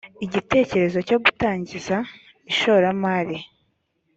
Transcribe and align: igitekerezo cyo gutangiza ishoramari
igitekerezo 0.25 0.97
cyo 1.09 1.17
gutangiza 1.23 1.95
ishoramari 2.51 3.37